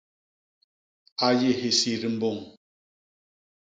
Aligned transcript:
A 1.27 1.29
yé 1.39 1.51
hisit 1.59 2.03
mbôñ. 2.15 2.37